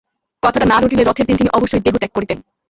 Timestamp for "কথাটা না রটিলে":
0.43-1.03